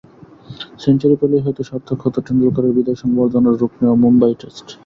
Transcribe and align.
Century 0.81 1.15
পেলেই 1.21 1.43
হয়তো 1.45 1.61
সার্থক 1.69 1.99
হতো 2.05 2.19
টেন্ডুলকারের 2.25 2.75
বিদায় 2.77 2.99
সংবর্ধনায় 3.03 3.57
রূপ 3.57 3.73
নেওয়া 3.79 3.97
মুম্বাই 4.03 4.33
টেস্ট। 4.41 4.67